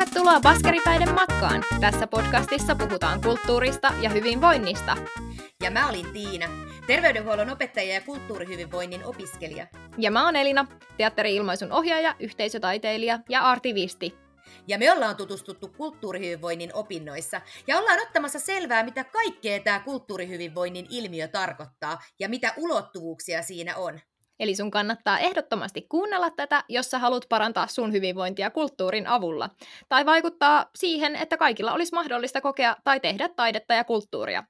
[0.00, 1.64] Tervetuloa Baskeripäiden matkaan!
[1.80, 4.96] Tässä podcastissa puhutaan kulttuurista ja hyvinvoinnista.
[5.62, 6.46] Ja mä olin Tiina,
[6.86, 9.66] terveydenhuollon opettaja ja kulttuurihyvinvoinnin opiskelija.
[9.98, 10.66] Ja mä oon Elina,
[10.96, 14.14] teatteri-ilmaisun ohjaaja, yhteisötaiteilija ja artivisti.
[14.68, 21.28] Ja me ollaan tutustuttu kulttuurihyvinvoinnin opinnoissa ja ollaan ottamassa selvää, mitä kaikkea tämä kulttuurihyvinvoinnin ilmiö
[21.28, 24.00] tarkoittaa ja mitä ulottuvuuksia siinä on.
[24.40, 29.50] Eli sun kannattaa ehdottomasti kuunnella tätä, jos sä haluat parantaa sun hyvinvointia kulttuurin avulla.
[29.88, 34.44] Tai vaikuttaa siihen, että kaikilla olisi mahdollista kokea tai tehdä taidetta ja kulttuuria.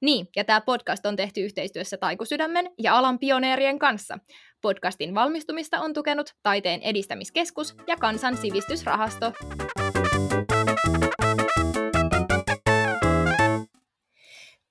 [0.00, 4.18] Niin, ja tämä podcast on tehty yhteistyössä Taikusydämen ja alan pioneerien kanssa.
[4.60, 9.32] Podcastin valmistumista on tukenut Taiteen edistämiskeskus ja Kansan sivistysrahasto.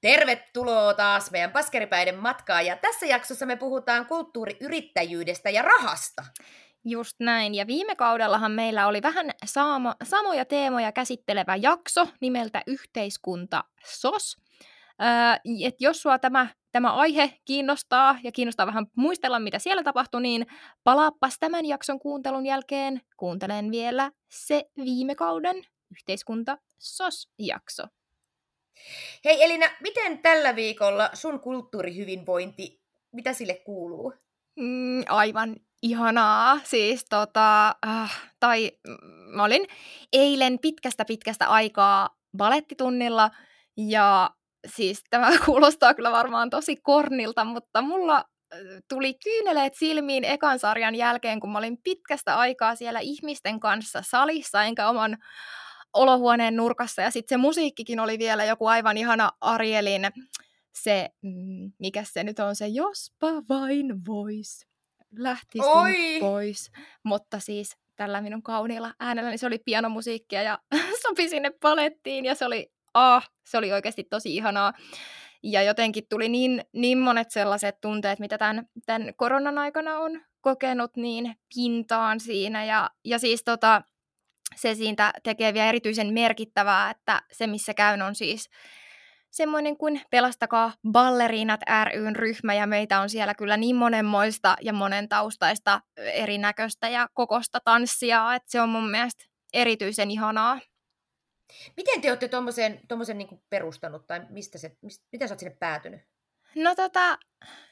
[0.04, 6.24] Tervetuloa taas meidän Paskeripäiden matkaan ja tässä jaksossa me puhutaan kulttuuriyrittäjyydestä ja rahasta.
[6.86, 13.64] Just näin, ja viime kaudellahan meillä oli vähän saama, samoja teemoja käsittelevä jakso nimeltä Yhteiskunta
[13.86, 14.38] SOS.
[15.02, 15.08] Öö,
[15.68, 20.48] et jos sua tämä, tämä aihe kiinnostaa ja kiinnostaa vähän muistella, mitä siellä tapahtui, niin
[20.84, 25.56] palaappas tämän jakson kuuntelun jälkeen kuuntelen vielä se viime kauden
[25.92, 27.84] Yhteiskunta SOS-jakso.
[29.26, 34.14] Hei Elina, miten tällä viikolla sun kulttuurihyvinvointi, mitä sille kuuluu?
[34.60, 36.60] Mm, aivan ihanaa.
[36.64, 39.68] Siis tota, äh, tai mm, mä olin
[40.14, 43.32] eilen pitkästä pitkästä aikaa balettitunnilla
[43.78, 44.30] ja
[44.76, 50.96] siis tämä kuulostaa kyllä varmaan tosi kornilta, mutta mulla äh, tuli kyyneleet silmiin ekan sarjan
[50.96, 55.18] jälkeen, kun mä olin pitkästä aikaa siellä ihmisten kanssa salissa, enkä oman
[55.94, 60.08] olohuoneen nurkassa ja sitten se musiikkikin oli vielä joku aivan ihana Arielin
[60.76, 64.68] se, mm, mikä se nyt on se, jospa vain vois,
[65.18, 66.72] lähtisin pois.
[67.04, 70.60] Mutta siis tällä minun kauniilla äänellä, niin se oli pianomusiikkia ja
[71.02, 74.74] sopi sinne palettiin ja se oli, ah, se oli oikeasti tosi ihanaa.
[75.44, 80.98] Ja jotenkin tuli niin, niin monet sellaiset tunteet, mitä tämän, tämän koronan aikana on kokenut,
[80.98, 82.66] niin pintaan siinä.
[82.66, 83.82] Ja, ja siis tota,
[84.56, 88.50] se siitä tekee vielä erityisen merkittävää, että se missä käyn on siis
[89.32, 91.62] semmoinen kuin Pelastakaa balleriinat
[91.94, 97.60] ryn ryhmä ja meitä on siellä kyllä niin monenmoista ja monen taustaista erinäköistä ja kokosta
[97.64, 100.60] tanssia, että se on mun mielestä erityisen ihanaa.
[101.78, 106.02] Miten te olette tuommoisen niin perustanut tai mistä se, mistä, miten sä oot sinne päätynyt?
[106.56, 107.18] No tota,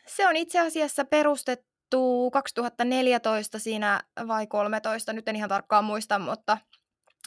[0.08, 6.58] se on itse asiassa perustettu 2014 siinä vai 13, nyt en ihan tarkkaan muista, mutta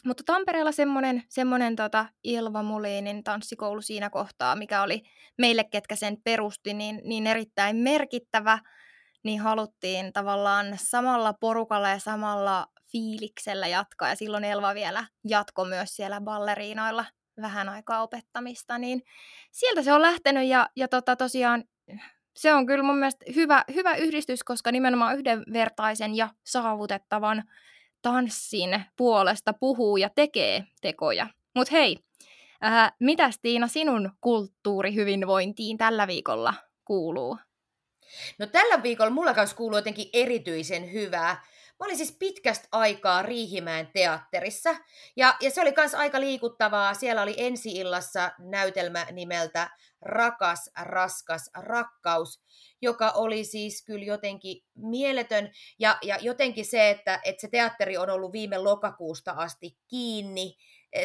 [0.05, 5.01] mutta Tampereella semmoinen, semmoinen tota Ilva Mulinin tanssikoulu siinä kohtaa, mikä oli
[5.37, 8.59] meille, ketkä sen perusti, niin, niin erittäin merkittävä,
[9.23, 14.09] niin haluttiin tavallaan samalla porukalla ja samalla fiiliksellä jatkaa.
[14.09, 17.05] Ja silloin Elva vielä jatko myös siellä balleriinoilla
[17.41, 19.01] vähän aikaa opettamista, niin
[19.51, 21.63] sieltä se on lähtenyt ja, ja tota, tosiaan
[22.35, 27.43] se on kyllä mun mielestä hyvä, hyvä yhdistys, koska nimenomaan yhdenvertaisen ja saavutettavan
[28.05, 31.27] tanssin puolesta puhuu ja tekee tekoja.
[31.55, 31.97] Mutta hei,
[32.65, 36.53] äh, mitäs Tiina sinun kulttuurihyvinvointiin tällä viikolla
[36.85, 37.37] kuuluu?
[38.39, 41.45] No tällä viikolla mulla kanssa kuuluu jotenkin erityisen hyvää.
[41.79, 44.75] Mä olin siis pitkästä aikaa Riihimäen teatterissa,
[45.15, 46.93] ja, ja se oli myös aika liikuttavaa.
[46.93, 49.69] Siellä oli ensi-illassa näytelmä nimeltä
[50.01, 52.41] Rakas, raskas, rakkaus,
[52.81, 55.51] joka oli siis kyllä jotenkin mieletön.
[55.79, 60.55] Ja, ja jotenkin se, että, että se teatteri on ollut viime lokakuusta asti kiinni,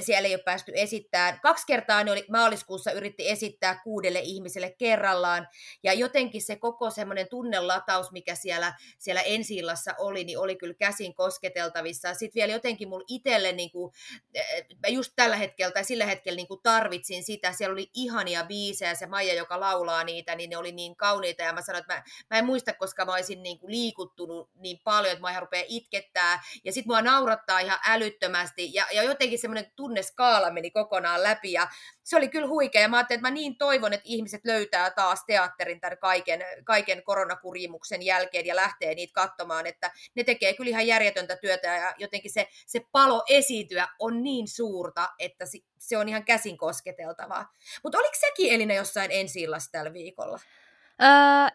[0.00, 1.40] siellä ei ole päästy esittämään.
[1.40, 5.48] Kaksi kertaa ne oli, maaliskuussa yritti esittää kuudelle ihmiselle kerrallaan,
[5.82, 9.60] ja jotenkin se koko semmoinen tunnelataus, mikä siellä, siellä ensi
[9.98, 12.14] oli, niin oli kyllä käsin kosketeltavissa.
[12.14, 13.92] Sitten vielä jotenkin mulla itselle, niin kuin,
[14.34, 18.44] eh, mä just tällä hetkellä tai sillä hetkellä niin kuin tarvitsin sitä, siellä oli ihania
[18.44, 21.94] biisejä, se Maija, joka laulaa niitä, niin ne oli niin kauniita, ja mä sanoin, että
[21.94, 25.42] mä, mä en muista, koska mä olisin niin kuin liikuttunut niin paljon, että mä ihan
[25.42, 31.22] rupeaa itkettää, ja sitten mua naurattaa ihan älyttömästi, ja, ja jotenkin semmoinen tunneskaala meni kokonaan
[31.22, 31.68] läpi ja
[32.02, 32.88] se oli kyllä huikea.
[32.88, 38.02] Mä ajattelin, että mä niin toivon, että ihmiset löytää taas teatterin tämän kaiken, kaiken koronakurimuksen
[38.02, 42.48] jälkeen ja lähtee niitä katsomaan, että ne tekee kyllä ihan järjetöntä työtä ja jotenkin se,
[42.66, 45.44] se palo esiintyä on niin suurta, että
[45.78, 47.52] se on ihan käsin kosketeltavaa.
[47.82, 50.40] Mutta oliko sekin Elina jossain ensi tällä viikolla?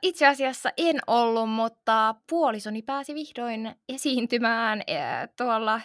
[0.01, 4.83] Itse asiassa en ollut, mutta puolisoni pääsi vihdoin esiintymään
[5.37, 5.81] tuolla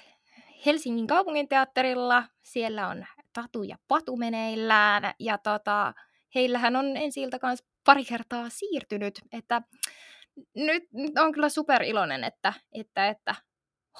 [0.67, 2.25] Helsingin kaupunginteatterilla.
[2.43, 5.95] Siellä on Tatu ja Patu meneillään ja tota,
[6.35, 9.63] heillähän on ensi kanssa pari kertaa siirtynyt, että
[10.57, 13.35] nyt, nyt on kyllä super iloinen, että, että, että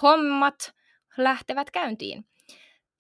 [0.03, 0.75] hommat
[1.17, 2.25] lähtevät käyntiin.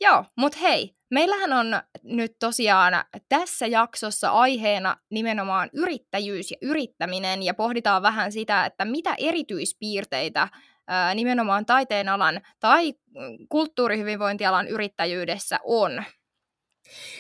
[0.00, 1.66] Joo, mutta hei, meillähän on
[2.02, 9.14] nyt tosiaan tässä jaksossa aiheena nimenomaan yrittäjyys ja yrittäminen ja pohditaan vähän sitä, että mitä
[9.18, 10.48] erityispiirteitä
[10.90, 16.04] ää, nimenomaan taiteen alan tai mm, kulttuurihyvinvointialan yrittäjyydessä on.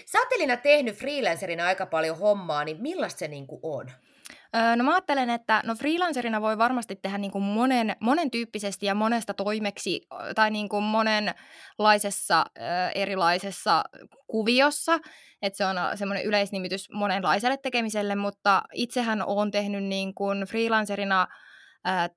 [0.06, 3.90] Sä oot Elina tehnyt freelancerina aika paljon hommaa, niin millaista se niinku on?
[4.76, 8.94] no mä ajattelen, että no freelancerina voi varmasti tehdä niin kuin monen, monen tyyppisesti ja
[8.94, 10.00] monesta toimeksi
[10.34, 12.44] tai niin kuin monenlaisessa
[12.94, 13.84] erilaisessa
[14.26, 14.98] kuviossa.
[15.42, 21.26] Että se on semmoinen yleisnimitys monenlaiselle tekemiselle, mutta itsehän olen tehnyt niin kuin freelancerina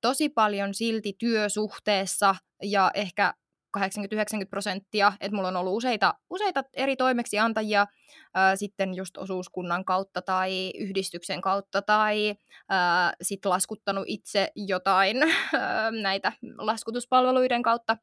[0.01, 3.33] tosi paljon silti työsuhteessa ja ehkä
[3.77, 3.81] 80-90
[4.49, 7.85] prosenttia, että mulla on ollut useita, useita eri toimeksiantajia
[8.33, 12.35] ää, sitten just osuuskunnan kautta tai yhdistyksen kautta tai
[13.21, 15.17] sitten laskuttanut itse jotain
[15.53, 17.97] ää, näitä laskutuspalveluiden kautta.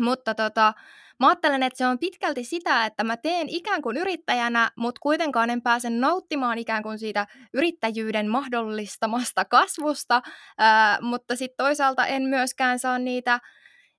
[0.00, 0.72] Mutta tota,
[1.20, 5.50] mä ajattelen, että se on pitkälti sitä, että mä teen ikään kuin yrittäjänä, mutta kuitenkaan
[5.50, 10.22] en pääse nauttimaan ikään kuin siitä yrittäjyyden mahdollistamasta kasvusta,
[10.58, 13.40] ää, mutta sitten toisaalta en myöskään saa niitä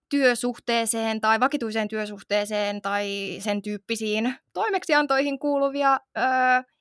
[0.10, 6.24] työsuhteeseen tai vakituiseen työsuhteeseen tai sen tyyppisiin toimeksiantoihin kuuluvia öö,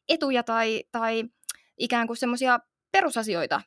[0.09, 1.25] etuja tai, tai
[1.79, 2.59] ikään kuin semmoisia
[2.93, 3.61] perusasioita.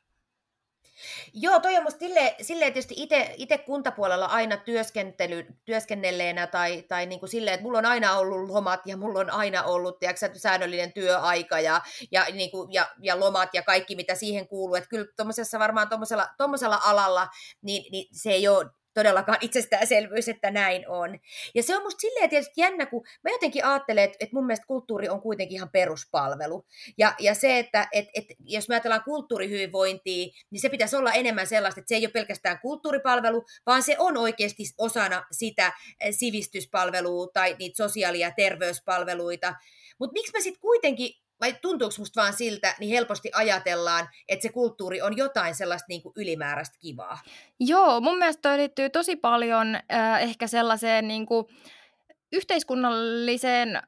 [1.34, 2.94] Joo, toi on musta silleen, silleen tietysti
[3.36, 8.50] itse kuntapuolella aina työskentely, työskennelleenä tai, tai niin kuin silleen, että mulla on aina ollut
[8.50, 13.20] lomat ja mulla on aina ollut tiedätkö, säännöllinen työaika ja, ja, niin kuin, ja, ja
[13.20, 14.74] lomat ja kaikki, mitä siihen kuuluu.
[14.74, 15.88] Että kyllä tuommoisessa varmaan
[16.38, 17.28] tuommoisella alalla,
[17.62, 21.18] niin, niin se ei ole todellakaan itsestäänselvyys, että näin on.
[21.54, 25.08] Ja se on musta silleen tietysti jännä, kun mä jotenkin ajattelen, että, mun mielestä kulttuuri
[25.08, 26.66] on kuitenkin ihan peruspalvelu.
[26.98, 31.46] Ja, ja se, että että että jos me ajatellaan kulttuurihyvinvointia, niin se pitäisi olla enemmän
[31.46, 37.26] sellaista, että se ei ole pelkästään kulttuuripalvelu, vaan se on oikeasti osana sitä eh, sivistyspalvelua
[37.32, 39.54] tai niitä sosiaali- ja terveyspalveluita.
[39.98, 44.48] Mutta miksi me sitten kuitenkin vai tuntuuko musta vaan siltä, niin helposti ajatellaan, että se
[44.48, 47.18] kulttuuri on jotain sellaista niin kuin ylimääräistä kivaa?
[47.60, 51.46] Joo, mun mielestä toi liittyy tosi paljon äh, ehkä sellaiseen niin kuin,
[52.32, 53.82] yhteiskunnalliseen,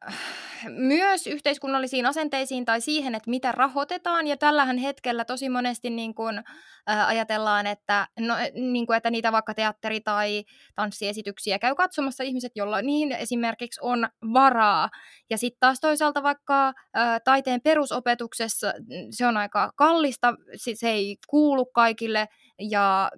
[0.69, 4.26] myös yhteiskunnallisiin asenteisiin tai siihen, että mitä rahoitetaan.
[4.26, 6.43] Ja tällähän hetkellä tosi monesti niin kuin,
[6.87, 10.44] ää, ajatellaan, että, no, niin kuin, että niitä vaikka teatteri- tai
[10.75, 14.88] tanssiesityksiä käy katsomassa ihmiset, joilla niihin esimerkiksi on varaa.
[15.31, 18.73] Ja sitten taas toisaalta vaikka ää, taiteen perusopetuksessa
[19.11, 20.35] se on aika kallista,
[20.75, 22.29] se ei kuulu kaikille
[22.70, 23.11] ja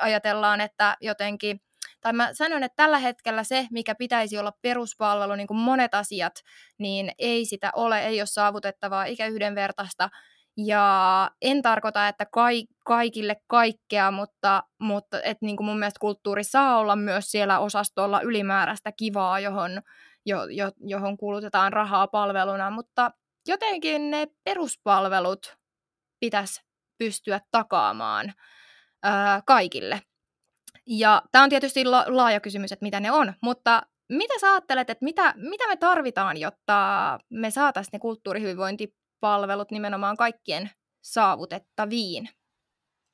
[0.00, 1.60] ajatellaan, että jotenkin
[2.00, 6.32] tai mä sanon, että tällä hetkellä se, mikä pitäisi olla peruspalvelu, niin kuin monet asiat,
[6.78, 10.08] niin ei sitä ole, ei ole saavutettavaa eikä yhdenvertaista.
[10.56, 16.44] Ja en tarkoita, että kai, kaikille kaikkea, mutta, mutta et niin kuin mun mielestä kulttuuri
[16.44, 19.82] saa olla myös siellä osastolla ylimääräistä kivaa, johon,
[20.26, 23.10] jo, jo, johon kulutetaan rahaa palveluna, mutta
[23.46, 25.56] jotenkin ne peruspalvelut
[26.20, 26.60] pitäisi
[26.98, 28.32] pystyä takaamaan
[29.02, 30.02] ää, kaikille.
[30.86, 34.90] Ja tämä on tietysti la- laaja kysymys, että mitä ne on, mutta mitä sä ajattelet,
[34.90, 40.70] että mitä, mitä me tarvitaan, jotta me saataisiin ne kulttuurihyvinvointipalvelut nimenomaan kaikkien
[41.04, 42.28] saavutettaviin?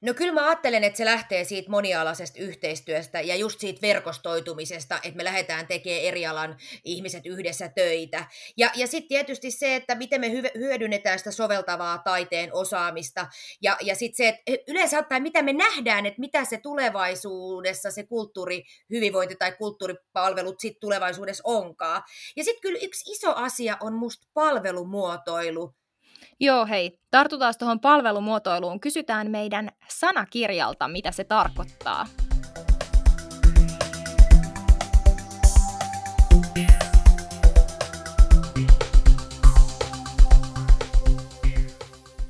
[0.01, 5.17] No kyllä mä ajattelen, että se lähtee siitä monialaisesta yhteistyöstä ja just siitä verkostoitumisesta, että
[5.17, 8.27] me lähdetään tekemään eri alan ihmiset yhdessä töitä.
[8.57, 13.27] Ja, ja sitten tietysti se, että miten me hyödynnetään sitä soveltavaa taiteen osaamista.
[13.63, 18.07] Ja, ja sitten se, että yleensä ottaen, mitä me nähdään, että mitä se tulevaisuudessa se
[18.07, 22.03] kulttuuri, hyvinvointi tai kulttuuripalvelut sitten tulevaisuudessa onkaan.
[22.37, 25.75] Ja sitten kyllä yksi iso asia on musta palvelumuotoilu
[26.41, 26.99] Joo, hei.
[27.11, 28.81] Tartutaan tuohon palvelumuotoiluun.
[28.81, 32.07] Kysytään meidän sanakirjalta, mitä se tarkoittaa.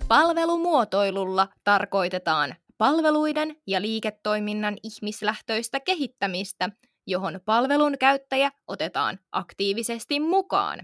[0.08, 6.70] Palvelumuotoilulla tarkoitetaan palveluiden ja liiketoiminnan ihmislähtöistä kehittämistä,
[7.06, 10.80] johon palvelun käyttäjä otetaan aktiivisesti mukaan.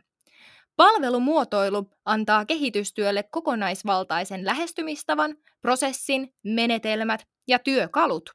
[0.76, 8.31] Palvelumuotoilu antaa kehitystyölle kokonaisvaltaisen lähestymistavan, prosessin, menetelmät ja työkalut.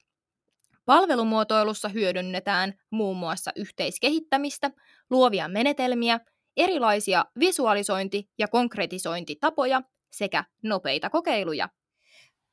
[0.86, 4.72] Palvelumuotoilussa hyödynnetään muun muassa yhteiskehittämistä,
[5.10, 6.20] luovia menetelmiä,
[6.58, 11.70] erilaisia visualisointi- ja konkretisointitapoja sekä nopeita kokeiluja.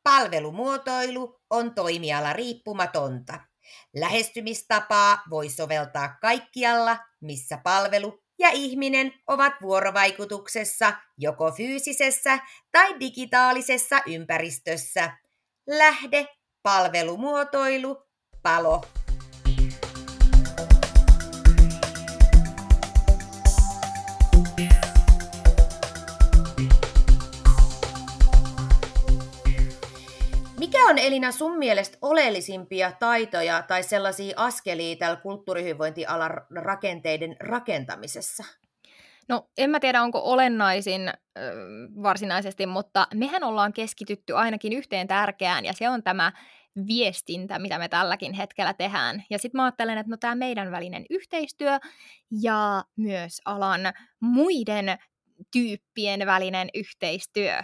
[0.03, 3.41] Palvelumuotoilu on toimiala riippumatonta.
[3.95, 12.39] Lähestymistapaa voi soveltaa kaikkialla, missä palvelu ja ihminen ovat vuorovaikutuksessa joko fyysisessä
[12.73, 15.17] tai digitaalisessa ympäristössä.
[15.67, 16.29] Lähde,
[16.63, 18.07] palvelumuotoilu,
[18.43, 18.85] palo.
[30.89, 38.45] On Elina sun mielestä oleellisimpia taitoja tai sellaisia askelia tällä kulttuurihyvinvointialan rakenteiden rakentamisessa?
[39.29, 41.13] No en mä tiedä, onko olennaisin
[42.03, 46.33] varsinaisesti, mutta mehän ollaan keskitytty ainakin yhteen tärkeään, ja se on tämä
[46.87, 49.25] viestintä, mitä me tälläkin hetkellä tehdään.
[49.31, 51.79] Ja sitten mä ajattelen, että no tämä meidän välinen yhteistyö
[52.43, 53.81] ja myös alan
[54.21, 54.99] muiden
[55.53, 57.63] tyyppien välinen yhteistyö.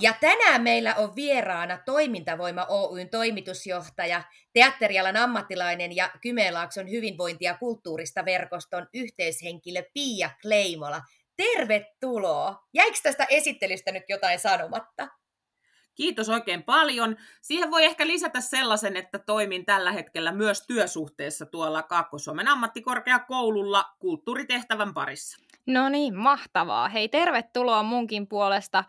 [0.00, 8.24] Ja tänään meillä on vieraana Toimintavoima Oyn toimitusjohtaja, teatterialan ammattilainen ja Kymenlaakson hyvinvointi- ja kulttuurista
[8.24, 11.00] verkoston yhteishenkilö Pia Kleimola.
[11.36, 12.68] Tervetuloa!
[12.74, 15.08] Jäikö tästä esittelystä nyt jotain sanomatta?
[15.94, 17.16] Kiitos oikein paljon.
[17.42, 24.94] Siihen voi ehkä lisätä sellaisen, että toimin tällä hetkellä myös työsuhteessa tuolla Kaakko-Suomen ammattikorkeakoululla kulttuuritehtävän
[24.94, 25.41] parissa.
[25.66, 26.88] No niin, mahtavaa.
[26.88, 28.84] Hei, tervetuloa munkin puolesta.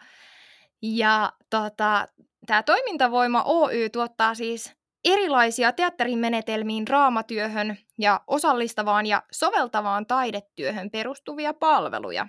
[0.82, 2.08] Ja tota,
[2.46, 4.74] tämä Toimintavoima Oy tuottaa siis
[5.06, 12.28] erilaisia teatterin menetelmiin, draamatyöhön ja osallistavaan ja soveltavaan taidetyöhön perustuvia palveluja.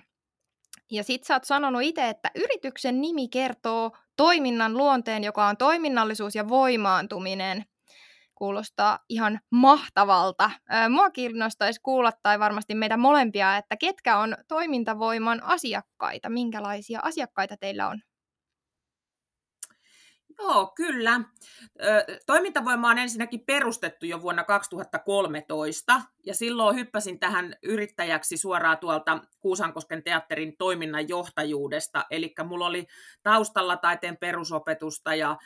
[0.91, 6.35] Ja sit sä oot sanonut itse, että yrityksen nimi kertoo toiminnan luonteen, joka on toiminnallisuus
[6.35, 7.65] ja voimaantuminen.
[8.35, 10.51] Kuulostaa ihan mahtavalta.
[10.89, 17.87] Mua kiinnostaisi kuulla, tai varmasti meitä molempia, että ketkä on toimintavoiman asiakkaita, minkälaisia asiakkaita teillä
[17.87, 18.01] on?
[20.39, 21.21] Joo, kyllä.
[22.25, 30.03] Toimintavoima on ensinnäkin perustettu jo vuonna 2013, ja silloin hyppäsin tähän yrittäjäksi suoraan tuolta Kuusankosken
[30.03, 32.05] teatterin toiminnan johtajuudesta.
[32.09, 32.87] Eli mulla oli
[33.23, 35.37] taustalla taiteen perusopetusta ja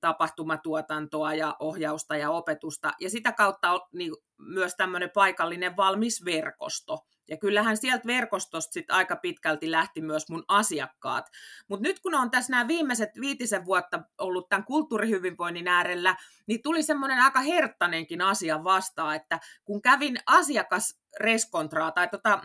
[0.00, 6.98] tapahtumatuotantoa ja ohjausta ja opetusta, ja sitä kautta niin myös tämmöinen paikallinen valmis verkosto.
[7.28, 11.26] Ja kyllähän sieltä verkostosta sit aika pitkälti lähti myös mun asiakkaat.
[11.68, 16.82] Mutta nyt kun on tässä nämä viimeiset viitisen vuotta ollut tämän kulttuurihyvinvoinnin äärellä, niin tuli
[16.82, 22.42] semmoinen aika herttanenkin asia vastaan, että kun kävin asiakasreskontraa tai tota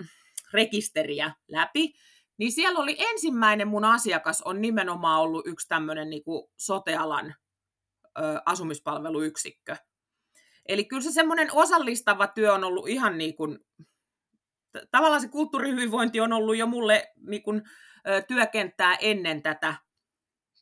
[0.54, 1.94] rekisteriä läpi,
[2.38, 6.24] niin siellä oli ensimmäinen mun asiakas on nimenomaan ollut yksi tämmöinen niin
[6.58, 7.36] sotealan
[8.18, 9.75] ö, asumispalveluyksikkö.
[10.65, 13.60] Eli kyllä se semmoinen osallistava työ on ollut ihan niin kuin
[14.92, 17.62] tavallaan se kulttuurihyvinvointi on ollut jo mulle niin kuin,
[18.27, 19.75] työkenttää ennen tätä,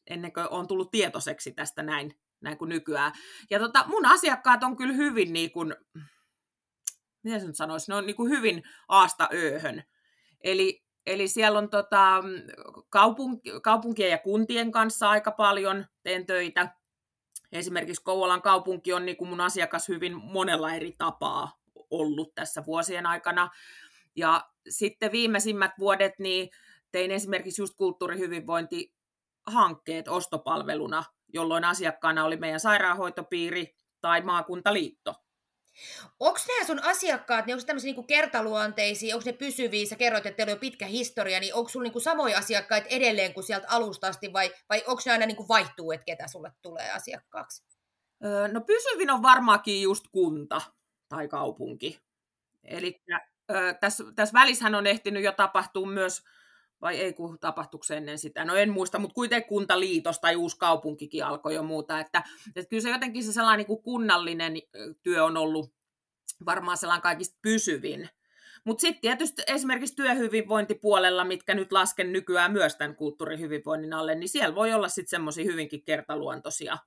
[0.08, 3.12] ennen kuin on tullut tietoiseksi tästä näin, näin kuin nykyään.
[3.50, 5.75] Ja tota, mun asiakkaat on kyllä hyvin, niin kuin,
[7.24, 9.84] miten se nyt sanoisi, ne on niin kuin hyvin aasta ööhön.
[10.42, 12.24] Eli, eli siellä on tota,
[12.89, 16.75] kaupunk- kaupunkien ja kuntien kanssa aika paljon, teen töitä.
[17.51, 23.05] Esimerkiksi Kouvolan kaupunki on niin kuin mun asiakas hyvin monella eri tapaa ollut tässä vuosien
[23.05, 23.50] aikana.
[24.15, 26.50] Ja sitten viimeisimmät vuodet niin
[26.91, 35.23] tein esimerkiksi just kulttuurihyvinvointihankkeet ostopalveluna, jolloin asiakkaana oli meidän sairaanhoitopiiri tai maakuntaliitto.
[36.20, 40.38] Onko nämä sun asiakkaat, niin onko tämmöisiä niin kertaluonteisia, onko ne pysyviä, sä kerroit, että
[40.38, 44.08] teillä on jo pitkä historia, niin onko sulla niin samoja asiakkaita edelleen kuin sieltä alusta
[44.08, 47.63] asti, vai, vai onko ne aina niin vaihtuu, että ketä sulle tulee asiakkaaksi?
[48.25, 50.62] Öö, no pysyvin on varmaankin just kunta
[51.10, 52.00] tai kaupunki.
[52.63, 53.01] Eli
[53.80, 56.24] tässä, tässä välissähän on ehtinyt jo tapahtua myös,
[56.84, 61.25] vai ei kun tapahtuiko ennen sitä, no en muista, mutta kuitenkin kuntaliitos tai uusi kaupunkikin
[61.25, 62.24] alkoi jo muuta, että,
[62.56, 64.54] että kyllä se jotenkin se sellainen niin kuin kunnallinen
[65.04, 65.74] työ on ollut
[66.46, 68.10] varmaan sellainen kaikista pysyvin.
[68.66, 74.56] Mutta sitten tietysti esimerkiksi työhyvinvointipuolella, mitkä nyt lasken nykyään myös tämän kulttuurihyvinvoinnin alle, niin siellä
[74.56, 76.78] voi olla sitten semmoisia hyvinkin kertaluontoisia.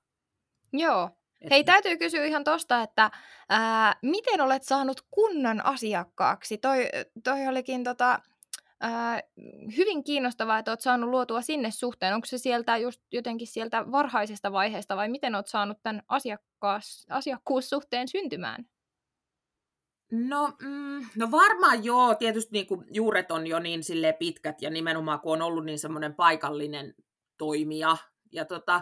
[0.73, 1.09] Joo,
[1.49, 3.11] Hei, täytyy kysyä ihan tosta, että
[3.49, 6.57] ää, miten olet saanut kunnan asiakkaaksi?
[6.57, 6.89] Toi,
[7.23, 8.19] toi olikin tota,
[9.77, 12.13] hyvin kiinnostavaa, että olet saanut luotua sinne suhteen.
[12.13, 18.07] Onko se sieltä just jotenkin sieltä varhaisesta vaiheesta vai miten olet saanut tämän asiakkaas, asiakkuussuhteen
[18.07, 18.65] syntymään?
[20.11, 24.69] No, mm, no varmaan joo, tietysti niin kuin juuret on jo niin sille pitkät ja
[24.69, 26.93] nimenomaan kun on ollut niin semmoinen paikallinen
[27.37, 27.97] toimija.
[28.31, 28.81] Ja tota,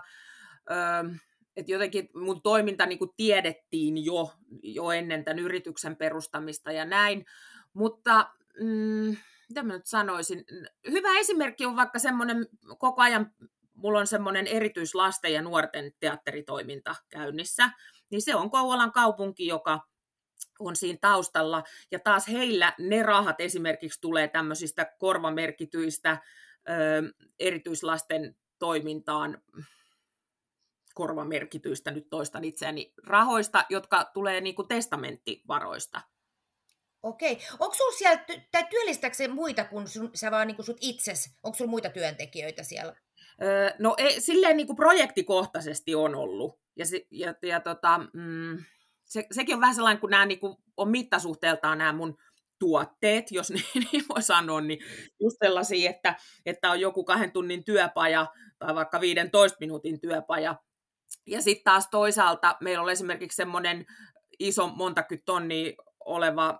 [0.71, 1.09] öö,
[1.55, 4.33] että jotenkin mun toiminta niin kuin tiedettiin jo,
[4.63, 7.25] jo ennen tämän yrityksen perustamista ja näin,
[7.73, 9.15] mutta mm,
[9.49, 10.43] mitä mä nyt sanoisin,
[10.91, 12.47] hyvä esimerkki on vaikka semmoinen,
[12.77, 13.31] koko ajan
[13.73, 17.69] mulla on semmoinen erityislasten ja nuorten teatteritoiminta käynnissä,
[18.09, 19.79] niin se on Kouvolan kaupunki, joka
[20.59, 26.21] on siinä taustalla, ja taas heillä ne rahat esimerkiksi tulee tämmöisistä korvamerkityistä
[26.69, 26.73] ö,
[27.39, 29.41] erityislasten toimintaan,
[30.93, 36.01] korvamerkityistä, nyt toistan itseäni, rahoista, jotka tulee niin kuin testamenttivaroista.
[37.05, 37.37] Okei.
[37.59, 41.29] Onko sinulla siellä, tai työllistääkö se muita kuin sun, sä vaan niin kuin sut itses?
[41.43, 42.95] Onko sinulla muita työntekijöitä siellä?
[43.43, 46.59] Öö, no ei, silleen niin kuin projektikohtaisesti on ollut.
[46.75, 48.63] Ja, ja, ja tota, mm,
[49.03, 52.17] se, sekin on vähän sellainen, kun nämä niin kuin, on mittasuhteeltaan nämä mun
[52.59, 54.79] tuotteet, jos niin, niin voi sanoa, niin
[55.19, 58.27] just sellaisia, että, että on joku kahden tunnin työpaja
[58.59, 60.55] tai vaikka 15 minuutin työpaja.
[61.27, 63.85] Ja sitten taas toisaalta meillä on esimerkiksi semmoinen
[64.39, 66.59] iso montaky tonni oleva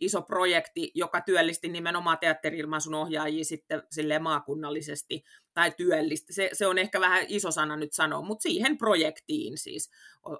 [0.00, 5.24] iso projekti, joka työllisti nimenomaan teatterilmaisun ohjaajia sitten silleen maakunnallisesti,
[5.54, 6.32] tai työllisti.
[6.32, 9.90] Se, se on ehkä vähän iso sana nyt sanoa, mutta siihen projektiin siis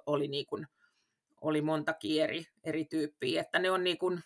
[0.05, 0.67] oli, niin kuin,
[1.41, 4.23] oli montakin eri, eri tyyppiä, että ne on niin kuin,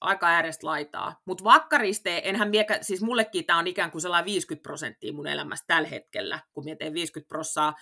[0.00, 1.20] aika äärestä laitaa.
[1.24, 5.64] Mutta vakkariste, enhän miekä, siis mullekin tämä on ikään kuin sellainen 50 prosenttia mun elämästä
[5.66, 7.72] tällä hetkellä, kun teen 50 prosenttia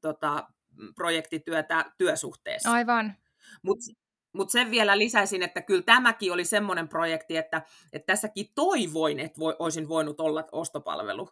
[0.00, 0.48] tota,
[0.94, 2.70] projektityötä työsuhteessa.
[2.70, 3.16] Aivan.
[3.62, 3.84] Mutta
[4.32, 9.38] mutta sen vielä lisäisin, että kyllä tämäkin oli semmoinen projekti, että, että tässäkin toivoin, että
[9.38, 11.28] voi, olisin voinut olla ostopalvelu.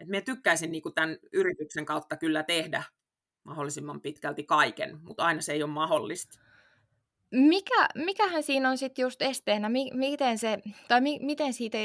[0.00, 2.82] Et minä tykkäisin niin tämän yrityksen kautta kyllä tehdä
[3.44, 6.38] mahdollisimman pitkälti kaiken, mutta aina se ei ole mahdollista.
[7.32, 11.78] Mikä, mikähän siinä on sitten just esteenä, mi, miten se, tai mi, miten siitä,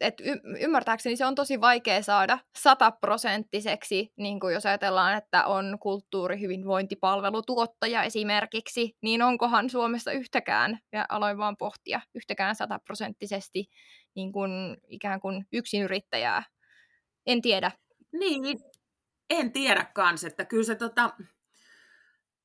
[0.00, 5.78] et y, ymmärtääkseni se on tosi vaikea saada sataprosenttiseksi, niin kuin jos ajatellaan, että on
[5.80, 13.66] kulttuurihyvinvointipalvelutuottaja esimerkiksi, niin onkohan Suomessa yhtäkään, ja aloin vaan pohtia, yhtäkään sataprosenttisesti
[14.14, 16.42] niin kuin ikään kuin yksinyrittäjää.
[17.26, 17.72] En tiedä.
[18.12, 18.58] Niin,
[19.30, 21.10] en tiedä kans, että kyllä se tota,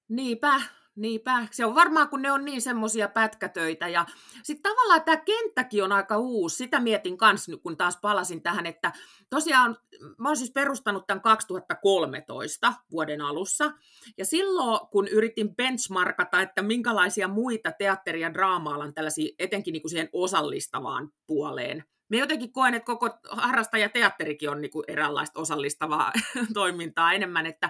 [0.10, 0.62] niinpä,
[0.98, 3.88] Niinpä, se on varmaan, kun ne on niin semmoisia pätkätöitä.
[3.88, 4.06] Ja
[4.44, 6.56] sitten tavallaan tämä kenttäkin on aika uusi.
[6.56, 8.92] Sitä mietin kanssa, kun taas palasin tähän, että
[9.30, 9.78] tosiaan
[10.18, 13.72] mä oon siis perustanut tämän 2013 vuoden alussa.
[14.18, 20.10] Ja silloin, kun yritin benchmarkata, että minkälaisia muita teatteri- ja draama-alan tällaisia, etenkin niin siihen
[20.14, 26.14] osallistavaan puoleen, me jotenkin koen, että koko harrastajateatterikin on niin eräänlaista osallistavaa
[26.54, 27.70] toimintaa enemmän, että,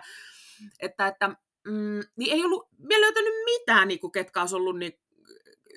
[0.79, 1.35] että, että
[1.67, 4.99] mm, niin ei ollut vielä löytänyt mitään, niin kuin, ketkä olisi ollut niin,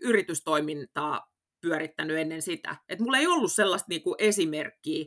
[0.03, 2.77] yritystoimintaa pyörittänyt ennen sitä.
[2.89, 5.05] Et mulla ei ollut sellaista niin kuin, esimerkkiä.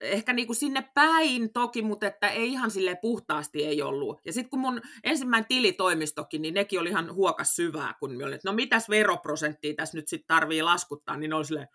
[0.00, 4.20] Ehkä niin kuin sinne päin toki, mutta että ei ihan sille puhtaasti ei ollut.
[4.24, 8.34] Ja sitten kun mun ensimmäinen tilitoimistokin, niin nekin oli ihan huokas syvää, kun me oli,
[8.34, 11.68] että no mitäs veroprosenttia tässä nyt sitten tarvii laskuttaa, niin oli silleen,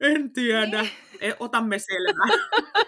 [0.00, 0.90] en tiedä, niin.
[1.20, 2.38] e, otamme selvää.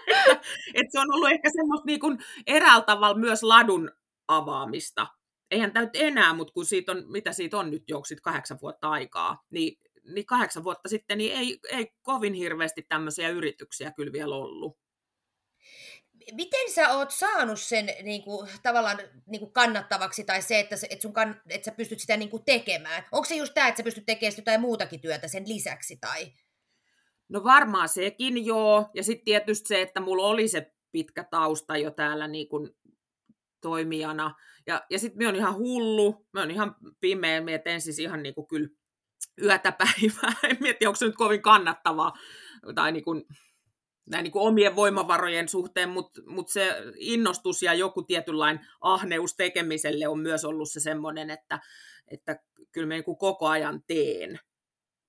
[0.73, 3.91] et se on ollut ehkä semmoista niin kuin eräällä tavalla myös ladun
[4.27, 5.07] avaamista.
[5.51, 8.89] Eihän tämä nyt enää, mutta kun siitä on, mitä siitä on nyt jo kahdeksan vuotta
[8.89, 14.35] aikaa, niin, niin kahdeksan vuotta sitten niin ei, ei kovin hirveästi tämmöisiä yrityksiä kyllä vielä
[14.35, 14.77] ollut.
[16.33, 21.01] Miten sä oot saanut sen niin kuin, tavallaan niin kuin kannattavaksi tai se, että, että,
[21.01, 23.03] sun kann, että sä pystyt sitä niin kuin tekemään?
[23.11, 25.97] Onko se just tämä, että sä pystyt tekemään jotain muutakin työtä sen lisäksi?
[26.01, 26.33] Tai?
[27.29, 28.89] No varmaan sekin joo.
[28.93, 32.75] Ja sitten tietysti se, että mulla oli se pitkä tausta jo täällä niin kuin
[33.63, 34.35] toimijana.
[34.67, 38.23] Ja, ja sitten me on ihan hullu, me on ihan pimeä, me teen siis ihan
[38.23, 38.69] niin kuin kyllä
[39.41, 40.33] yötä päivää.
[40.49, 42.13] En mieti, onko se nyt kovin kannattavaa
[42.75, 43.23] tai niin kuin,
[44.09, 50.07] näin niin kuin omien voimavarojen suhteen, mutta mut se innostus ja joku tietynlainen ahneus tekemiselle
[50.07, 51.59] on myös ollut se semmoinen, että,
[52.07, 52.39] että
[52.71, 54.39] kyllä me niin kuin koko ajan teen.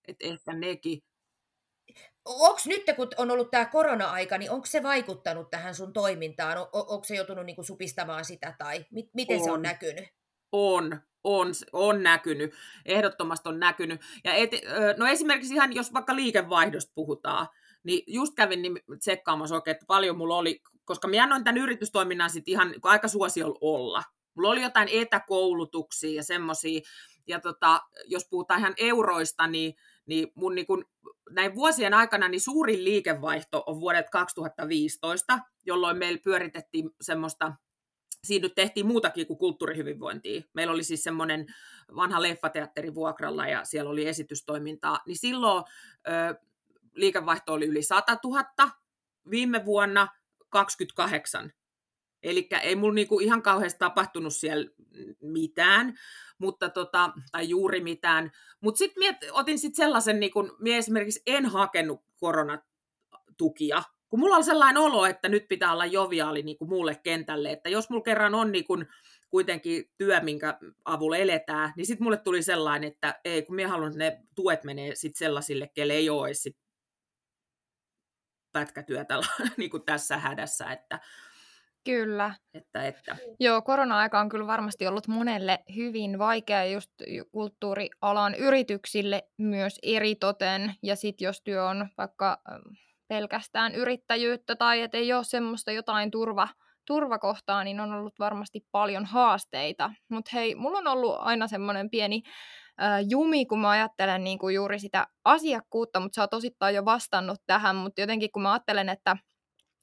[0.09, 1.03] että ehkä nekin
[2.25, 6.59] onko nyt, kun on ollut tämä korona-aika, niin onko se vaikuttanut tähän sun toimintaan?
[6.59, 9.45] On, onko se joutunut niinku supistamaan sitä tai mi- miten on.
[9.45, 10.05] se on näkynyt?
[10.53, 12.55] On, on, on näkynyt,
[12.87, 14.01] ehdottomasti on näkynyt.
[14.25, 14.51] Ja et,
[14.97, 17.49] no esimerkiksi ihan, jos vaikka liikevaihdosta puhutaan,
[17.83, 22.31] niin just kävin niin tsekkaamassa oikein, että paljon mulla oli, koska minä annoin tämän yritystoiminnan
[22.31, 24.03] sitten ihan aika suosiolla olla.
[24.35, 26.81] Mulla oli jotain etäkoulutuksia ja semmoisia,
[27.27, 29.75] ja tota, jos puhutaan ihan euroista, niin
[30.07, 30.85] niin mun niin kun,
[31.31, 37.53] näin vuosien aikana niin suurin liikevaihto on vuodet 2015, jolloin meillä pyöritettiin semmoista
[38.25, 40.43] siinä nyt tehtiin muutakin kuin kulttuurihyvinvointia.
[40.55, 41.47] Meillä oli siis semmoinen
[41.97, 44.99] vanha leffateatteri vuokralla ja siellä oli esitystoimintaa.
[45.07, 45.65] Niin silloin
[46.09, 46.35] ö,
[46.95, 48.71] liikevaihto oli yli 100 000,
[49.31, 50.09] viime vuonna
[50.49, 51.53] 28.
[52.25, 54.71] Eli ei mulla niinku ihan kauheasti tapahtunut siellä
[55.23, 55.95] mitään,
[56.39, 58.31] mutta tota, tai juuri mitään.
[58.61, 64.45] Mutta sitten otin sit sellaisen, niin kun, mie esimerkiksi en hakenut koronatukia, kun mulla oli
[64.45, 68.35] sellainen olo, että nyt pitää olla joviaali niin kuin muulle kentälle, että jos mulla kerran
[68.35, 68.87] on niin kuin
[69.31, 73.89] kuitenkin työ, minkä avulla eletään, niin sitten mulle tuli sellainen, että ei, kun minä haluan,
[73.89, 76.57] että ne tuet menee sitten sellaisille, kelle ei ole sit
[78.53, 79.15] pätkätyötä
[79.57, 81.01] niin tässä hädässä, että,
[81.85, 82.35] Kyllä.
[82.55, 83.17] Että, että.
[83.41, 86.91] Joo, korona-aika on kyllä varmasti ollut monelle hyvin vaikea just
[87.33, 90.75] kulttuurialan yrityksille myös eritoten.
[90.83, 92.43] Ja sitten jos työ on vaikka
[93.09, 96.49] pelkästään yrittäjyyttä tai että ei ole semmoista jotain turva,
[96.87, 99.91] turvakohtaa, niin on ollut varmasti paljon haasteita.
[100.09, 102.23] Mutta hei, mulla on ollut aina semmoinen pieni
[102.83, 106.85] äh, jumi, kun mä ajattelen niin kuin juuri sitä asiakkuutta, mutta sä oot osittain jo
[106.85, 109.17] vastannut tähän, mutta jotenkin kun mä ajattelen, että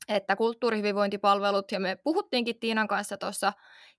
[0.08, 3.54] että kulttuurihyvinvointipalvelut, ja me puhuttiinkin Tiinan kanssa tuossa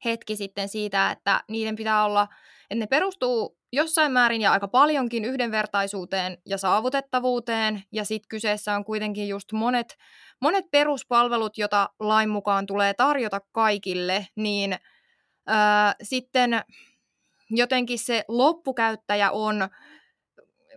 [0.05, 2.29] hetki sitten siitä, että niiden pitää olla,
[2.71, 8.85] että ne perustuu jossain määrin ja aika paljonkin yhdenvertaisuuteen ja saavutettavuuteen, ja sitten kyseessä on
[8.85, 9.99] kuitenkin just monet,
[10.41, 14.77] monet peruspalvelut, joita lain mukaan tulee tarjota kaikille, niin
[15.47, 16.63] ää, sitten
[17.51, 19.69] jotenkin se loppukäyttäjä on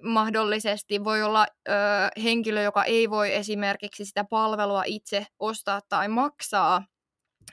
[0.01, 1.71] mahdollisesti voi olla ö,
[2.23, 6.83] henkilö, joka ei voi esimerkiksi sitä palvelua itse ostaa tai maksaa,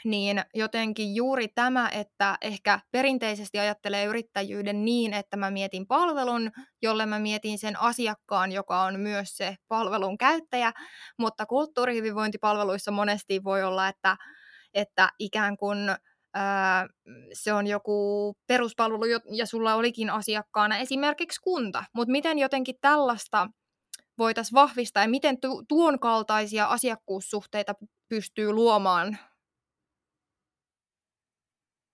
[0.04, 6.50] niin jotenkin juuri tämä, että ehkä perinteisesti ajattelee yrittäjyyden niin, että mä mietin palvelun,
[6.82, 10.72] jolle mä mietin sen asiakkaan, joka on myös se palvelun käyttäjä,
[11.18, 14.16] mutta kulttuurihyvinvointipalveluissa monesti voi olla, että,
[14.74, 15.78] että ikään kuin
[16.34, 16.86] ää,
[17.32, 19.04] se on joku peruspalvelu
[19.36, 23.48] ja sulla olikin asiakkaana esimerkiksi kunta, mutta miten jotenkin tällaista
[24.18, 27.74] voitaisiin vahvistaa ja miten tu- tuon kaltaisia asiakkuussuhteita
[28.08, 29.18] pystyy luomaan?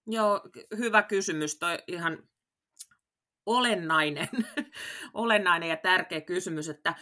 [0.06, 0.40] Joo,
[0.78, 1.58] hyvä kysymys.
[1.58, 2.18] Toi ihan
[3.48, 4.28] olennainen,
[5.14, 6.94] olennainen ja tärkeä kysymys, että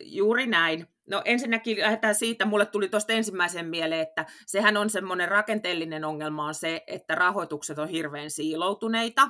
[0.00, 0.86] juuri näin.
[1.10, 6.46] No ensinnäkin lähdetään siitä, mulle tuli tuosta ensimmäisen mieleen, että sehän on semmoinen rakenteellinen ongelma
[6.46, 9.28] on se, että rahoitukset on hirveän siiloutuneita.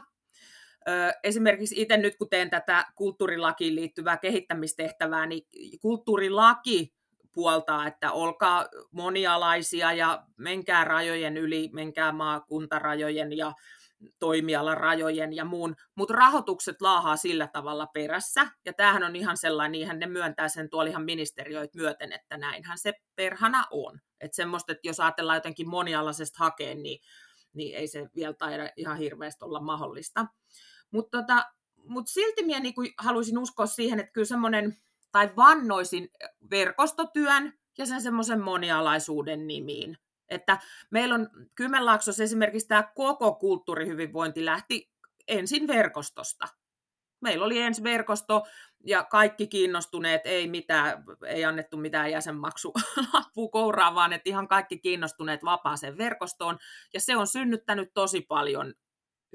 [1.22, 5.42] Esimerkiksi itse nyt, kun teen tätä kulttuurilakiin liittyvää kehittämistehtävää, niin
[5.80, 6.94] kulttuurilaki
[7.32, 13.52] puoltaa, että olkaa monialaisia ja menkää rajojen yli, menkää maakuntarajojen ja
[14.18, 19.98] toimialarajojen ja muun, mutta rahoitukset laahaa sillä tavalla perässä, ja tämähän on ihan sellainen, niinhän
[19.98, 24.00] ne myöntää sen tuolla ihan ministeriöit myöten, että näinhän se perhana on.
[24.20, 27.00] Että semmoista, että jos ajatellaan jotenkin monialaisesta hakeen, niin,
[27.54, 30.26] niin ei se vielä taida ihan hirveästi olla mahdollista.
[30.90, 31.44] Mutta tota,
[31.88, 34.76] mut silti minä niinku haluaisin uskoa siihen, että kyllä semmoinen,
[35.12, 36.08] tai vannoisin
[36.50, 39.98] verkostotyön ja sen semmoisen monialaisuuden nimiin.
[40.34, 40.58] Että
[40.90, 44.90] meillä on Kymenlaaksossa esimerkiksi tämä koko kulttuurihyvinvointi lähti
[45.28, 46.48] ensin verkostosta.
[47.20, 48.42] Meillä oli ensi verkosto
[48.86, 55.44] ja kaikki kiinnostuneet, ei, mitään, ei annettu mitään jäsenmaksulappua kouraa, vaan että ihan kaikki kiinnostuneet
[55.44, 56.58] vapaaseen verkostoon.
[56.94, 58.74] Ja se on synnyttänyt tosi paljon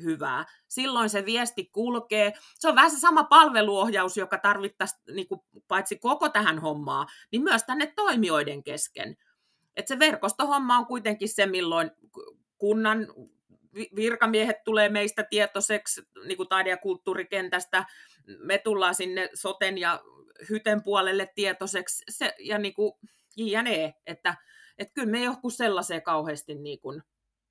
[0.04, 0.46] hyvää.
[0.68, 2.34] Silloin se viesti kulkee.
[2.60, 7.44] Se on vähän se sama palveluohjaus, joka tarvittaisiin niin kuin, paitsi koko tähän hommaa, niin
[7.44, 9.18] myös tänne toimijoiden kesken.
[9.80, 11.92] Et se verkostohomma on kuitenkin se, milloin
[12.58, 13.08] kunnan
[13.96, 17.86] virkamiehet tulee meistä tietoiseksi niin kuin taide- ja kulttuurikentästä,
[18.40, 20.02] me tullaan sinne soten ja
[20.50, 22.94] hyten puolelle tietoiseksi, se, ja niin kuin
[23.38, 24.36] jne, että,
[24.78, 27.04] että kyllä me joku sellaiseen kauheasti niin kuin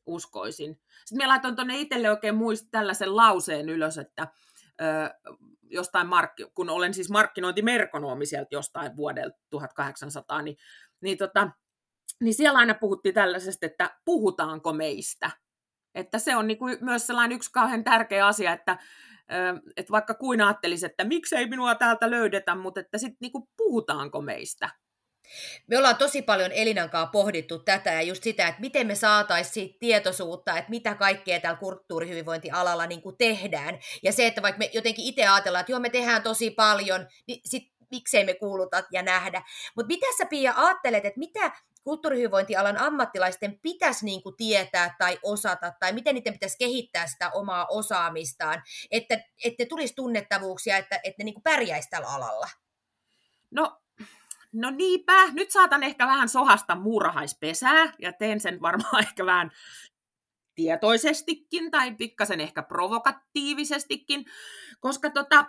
[0.07, 0.81] uskoisin.
[1.05, 4.29] Sitten minä laitoin tuonne itselle oikein muist tällaisen lauseen ylös, että
[4.81, 4.85] ö,
[5.63, 10.57] jostain mark- kun olen siis markkinointimerkonomi sieltä jostain vuodelta 1800, niin,
[11.01, 11.51] niin tota,
[12.23, 15.31] niin siellä aina puhuttiin tällaisesta, että puhutaanko meistä.
[15.95, 18.79] Että se on niin kuin myös sellainen yksi kauhean tärkeä asia, että,
[19.77, 24.21] että vaikka kuin ajattelisi, että miksei minua täältä löydetä, mutta että sitten niin kuin puhutaanko
[24.21, 24.71] meistä.
[25.67, 30.59] Me ollaan tosi paljon Elinankaa pohdittu tätä ja just sitä, että miten me saataisiin tietoisuutta,
[30.59, 33.79] että mitä kaikkea täällä kulttuurihyvinvointialalla niin kuin tehdään.
[34.03, 37.41] Ja se, että vaikka me jotenkin itse ajatellaan, että joo me tehdään tosi paljon, niin
[37.45, 39.43] sit miksei me kuuluta ja nähdä.
[39.77, 41.51] Mutta mitä sä Pia ajattelet, että mitä
[41.85, 47.67] kulttuurihyvinvointialan ammattilaisten pitäisi niin kuin tietää tai osata, tai miten niiden pitäisi kehittää sitä omaa
[47.71, 52.49] osaamistaan, että, että tulisi tunnettavuuksia, että, että ne niin kuin pärjäisi tällä alalla?
[53.51, 53.81] No,
[54.53, 59.51] no niinpä, nyt saatan ehkä vähän sohasta muurahaispesää, ja teen sen varmaan ehkä vähän
[60.55, 64.25] tietoisestikin tai pikkasen ehkä provokatiivisestikin,
[64.81, 65.47] koska tota,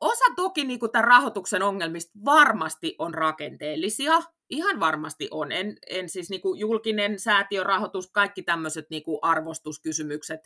[0.00, 5.52] osa toki niin kuin tämän rahoituksen ongelmista varmasti on rakenteellisia, ihan varmasti on.
[5.52, 10.40] En, en siis niin kuin julkinen säätiörahoitus, kaikki tämmöiset niin kuin arvostuskysymykset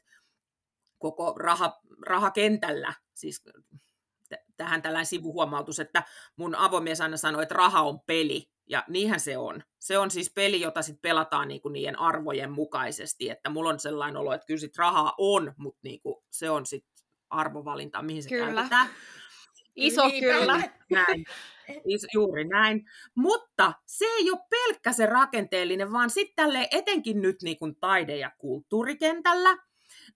[0.99, 3.45] koko raha, rahakentällä, siis
[4.57, 6.03] tähän tällainen sivuhuomautus, että
[6.37, 9.63] mun avomies aina sanoi, että raha on peli, ja niinhän se on.
[9.79, 14.17] Se on siis peli, jota sitten pelataan niinku niiden arvojen mukaisesti, että mulla on sellainen
[14.17, 16.92] olo, että kyllä sit rahaa on, mutta niinku se on sitten
[17.33, 18.55] arvovalinta, mihin se Kyllä.
[18.55, 18.89] käytetään.
[19.77, 20.63] Iso kyllä.
[20.91, 21.25] Näin.
[21.85, 22.85] Is, juuri näin.
[23.15, 28.17] Mutta se ei ole pelkkä se rakenteellinen, vaan sitten tälle etenkin nyt niin kuin taide-
[28.17, 29.59] ja kulttuurikentällä,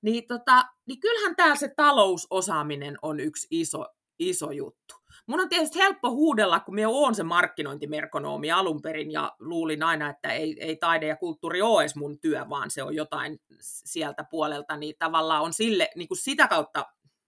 [0.02, 3.87] niin, tota, niin kyllähän täällä se talousosaaminen on yksi iso,
[4.18, 4.94] iso juttu.
[5.26, 10.11] Mun on tietysti helppo huudella, kun minä olen se markkinointimerkonoomi alun perin ja luulin aina,
[10.11, 14.24] että ei, ei taide ja kulttuuri ole edes mun työ, vaan se on jotain sieltä
[14.31, 16.87] puolelta, niin tavallaan on sille, niin kuin sitä kautta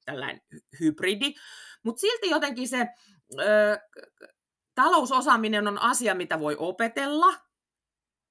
[0.08, 0.40] tällainen
[0.80, 1.34] hybridi.
[1.82, 2.86] Mutta silti jotenkin se
[3.40, 3.78] ö,
[4.74, 7.34] talousosaaminen on asia, mitä voi opetella,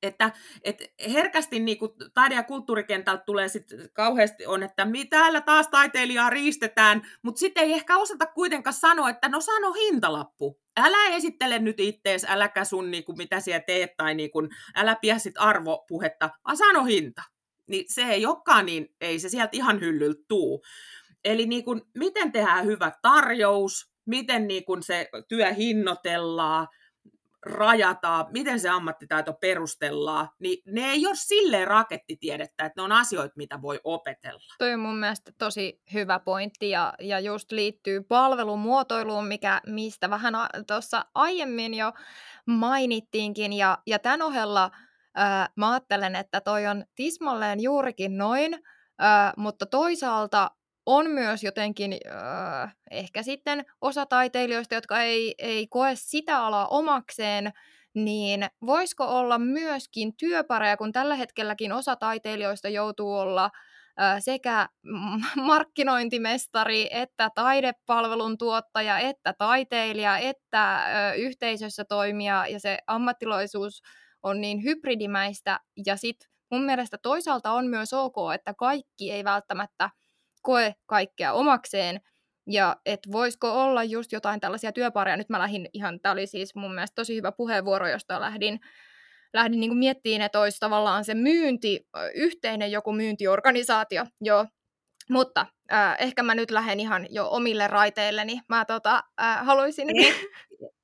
[0.02, 0.32] että
[0.64, 6.30] et herkästi niin kuin taide- ja kulttuurikentältä tulee sitten kauheasti on, että täällä taas taiteilijaa
[6.30, 10.62] riistetään, mutta sitten ei ehkä osata kuitenkaan sanoa, että no sano hintalappu.
[10.78, 14.96] Älä esittele nyt ittees, äläkä sun niin kuin, mitä siellä teet, tai niin kuin, älä
[15.02, 17.24] pidä sit arvopuhetta, vaan sano hinta.
[17.68, 20.64] Niin se ei olekaan niin, ei se sieltä ihan hyllyltä tuu.
[21.24, 26.68] Eli niin kuin, miten tehdään hyvä tarjous, miten niin kuin se työ hinnoitellaan,
[27.46, 33.34] rajataan, miten se ammattitaito perustellaan, niin ne ei ole silleen rakettitiedettä, että ne on asioita,
[33.38, 34.56] mitä voi opetella.
[34.58, 40.34] Toi on mun mielestä tosi hyvä pointti ja, ja just liittyy palvelumuotoiluun, mikä, mistä vähän
[40.68, 41.94] tuossa aiemmin jo
[42.46, 44.72] mainittiinkin ja, ja tämän ohella
[45.16, 48.60] ää, mä ajattelen, että toi on tismalleen juurikin noin,
[49.00, 50.52] ää, mutta toisaalta
[50.88, 57.52] on myös jotenkin äh, ehkä sitten osa taiteilijoista, jotka ei, ei koe sitä alaa omakseen,
[57.94, 63.50] niin voisiko olla myöskin työpareja, kun tällä hetkelläkin osa taiteilijoista joutuu olla
[64.20, 64.70] sekä
[65.36, 70.86] markkinointimestari, että taidepalvelun tuottaja, että taiteilija, että
[71.18, 73.82] yhteisössä toimija, ja se ammattilaisuus
[74.24, 79.90] on niin hybridimäistä, ja sitten mun mielestä toisaalta on myös ok, että kaikki ei välttämättä
[80.48, 82.02] koe kaikkea omakseen,
[82.50, 85.18] ja että voisiko olla just jotain tällaisia työpareja.
[85.18, 88.60] Nyt mä lähdin ihan, tämä oli siis mun mielestä tosi hyvä puheenvuoro, josta lähdin,
[89.34, 94.46] lähdin niin miettimään, että olisi tavallaan se myynti, yhteinen joku myyntiorganisaatio, joo.
[95.10, 98.42] Mutta äh, ehkä mä nyt lähden ihan jo omille raiteilleni.
[98.50, 99.90] Mä tota, äh, haluaisin...
[99.98, 100.14] Ei,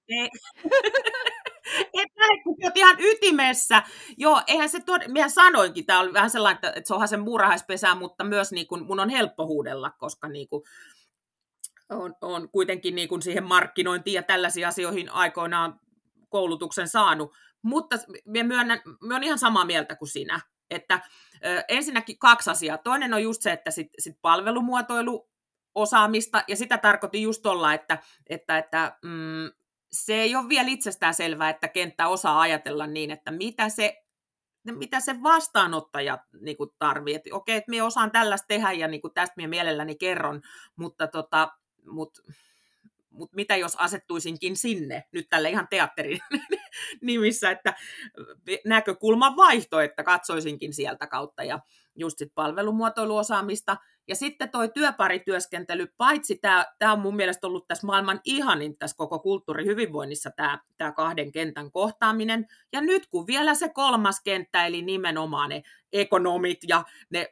[0.09, 0.29] ei.
[1.93, 2.09] Et
[2.43, 3.83] kun olet ihan ytimessä.
[4.17, 5.01] Joo, eihän se tod...
[5.07, 8.67] Minä sanoinkin, tämä oli vähän sellainen, että, että se onhan se muurahaispesä, mutta myös niin
[8.67, 10.63] kuin, mun on helppo huudella, koska niin kuin,
[11.89, 15.79] on, on kuitenkin niin kuin siihen markkinointiin ja tällaisiin asioihin aikoinaan
[16.29, 17.33] koulutuksen saanut.
[17.61, 17.95] Mutta
[18.25, 20.41] minä, myönnän, minä olen ihan samaa mieltä kuin sinä.
[20.69, 21.01] Että
[21.45, 22.77] ö, ensinnäkin kaksi asiaa.
[22.77, 25.29] Toinen on just se, että sit, sit palvelumuotoilu
[25.75, 27.97] osaamista, ja sitä tarkoitin just tuolla, että,
[28.29, 29.51] että, että mm,
[29.93, 33.99] se ei ole vielä itsestään selvää, että kenttä osaa ajatella niin, että mitä se
[34.71, 37.15] mitä se vastaanottaja niin tarvii.
[37.15, 40.41] Että okei, että minä osaan tällaista tehdä ja niin kuin tästä minä mielelläni kerron,
[40.75, 41.51] mutta tota,
[41.85, 42.19] mut,
[43.09, 46.19] mut mitä jos asettuisinkin sinne, nyt tälle ihan teatterin
[47.01, 47.73] nimissä, että
[48.65, 51.59] näkökulman vaihto, että katsoisinkin sieltä kautta ja
[51.95, 57.87] just sit palvelumuotoiluosaamista– ja sitten toi työparityöskentely, paitsi tämä, tämä on mun mielestä ollut tässä
[57.87, 62.45] maailman ihanin tässä koko kulttuurihyvinvoinnissa tämä, tämä kahden kentän kohtaaminen.
[62.73, 65.63] Ja nyt kun vielä se kolmas kenttä, eli nimenomaan ne
[65.93, 67.29] ekonomit ja ne,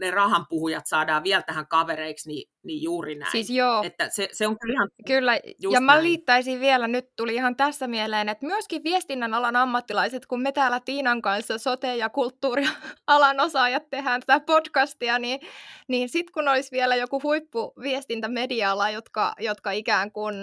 [0.00, 3.32] ne rahanpuhujat saadaan vielä tähän kavereiksi, niin, niin juuri näin.
[3.32, 3.82] Siis joo.
[3.82, 6.04] Että se, se on kyllä ihan Kyllä, ja mä näin.
[6.04, 10.80] liittäisin vielä, nyt tuli ihan tässä mieleen, että myöskin viestinnän alan ammattilaiset, kun me täällä
[10.80, 15.40] Tiinan kanssa sote- ja kulttuurialan osaajat tehdään tätä podcastia, niin,
[15.88, 20.34] niin sitten kun olisi vielä joku huippuviestintämediala, jotka, jotka ikään kuin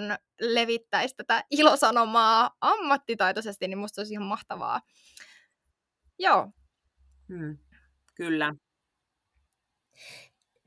[0.41, 4.81] levittäisi tätä ilosanomaa ammattitaitoisesti, niin musta olisi ihan mahtavaa.
[6.19, 6.51] Joo,
[7.31, 7.57] Hmm,
[8.15, 8.55] kyllä.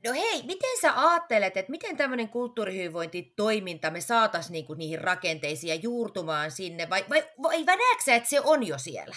[0.05, 5.75] No hei, miten sä ajattelet, että miten tämmöinen kulttuurihyvinvointitoiminta me saataisiin niinku niihin rakenteisiin ja
[5.75, 9.15] juurtumaan sinne, vai, vai, vai näetkö että se on jo siellä?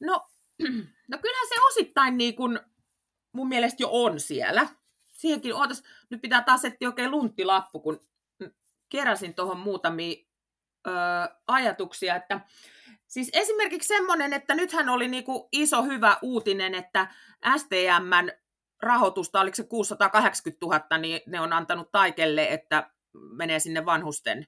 [0.00, 0.26] No,
[1.10, 2.60] no kyllähän se osittain niin kuin
[3.38, 4.68] mun mielestä jo on siellä.
[5.12, 8.00] Siihenkin, ootas, nyt pitää taas etsiä oikein lunttilappu, kun
[8.88, 10.16] keräsin tuohon muutamia
[10.86, 10.90] ö,
[11.46, 12.40] ajatuksia, että
[13.08, 17.08] Siis esimerkiksi semmoinen, että nythän oli niinku iso hyvä uutinen, että
[17.56, 18.30] STMn
[18.82, 24.46] rahoitusta, oliko se 680 000, niin ne on antanut Taikelle, että menee sinne vanhusten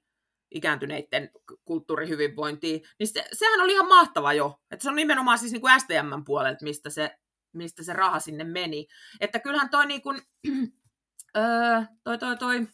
[0.50, 1.31] ikääntyneiden
[1.64, 2.83] kulttuurihyvinvointiin.
[2.98, 4.61] Niin se, sehän oli ihan mahtava jo.
[4.70, 7.18] Että se on nimenomaan siis niin kuin STMn puolelta, mistä se,
[7.52, 8.86] mistä se raha sinne meni.
[9.20, 10.22] Että kyllähän toi, niin kuin,
[11.36, 12.68] öö, toi, toi, toi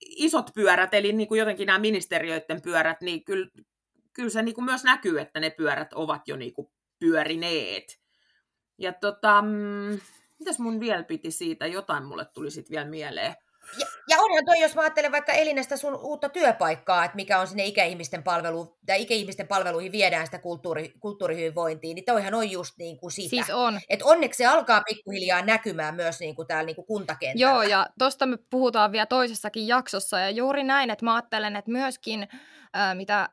[0.00, 3.48] isot pyörät, eli niin kuin jotenkin nämä ministeriöiden pyörät, niin kyllä,
[4.12, 8.00] kyllä se niin kuin myös näkyy, että ne pyörät ovat jo niin kuin pyörineet.
[8.78, 10.00] Ja tota, mm,
[10.38, 11.66] mitäs mun vielä piti siitä?
[11.66, 13.34] Jotain mulle tuli sitten vielä mieleen.
[13.78, 17.46] Ja, ja onhan toi, jos mä ajattelen vaikka Elinestä sun uutta työpaikkaa, että mikä on
[17.46, 22.98] sinne ikäihmisten, palvelu, tai ikäihmisten palveluihin viedään sitä kulttuuri, kulttuurihyvinvointiin, niin toihan on just niin
[22.98, 23.28] kuin sitä.
[23.30, 23.80] Siis on.
[23.88, 27.52] Et onneksi se alkaa pikkuhiljaa näkymään myös niin kuin täällä niin kuin kuntakentällä.
[27.52, 31.70] Joo, ja tosta me puhutaan vielä toisessakin jaksossa, ja juuri näin, että mä ajattelen, että
[31.70, 32.28] myöskin
[32.94, 33.28] mitä,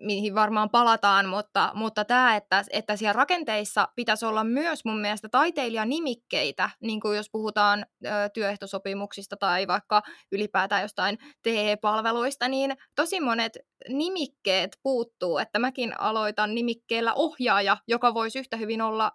[0.00, 5.28] mihin varmaan palataan, mutta, mutta tämä, että, että siellä rakenteissa pitäisi olla myös mun mielestä
[5.28, 7.86] taiteilijanimikkeitä, niin kuin jos puhutaan
[8.32, 17.14] työehtosopimuksista tai vaikka ylipäätään jostain TE-palveluista, niin tosi monet nimikkeet puuttuu, että mäkin aloitan nimikkeellä
[17.14, 19.12] ohjaaja, joka voisi yhtä hyvin olla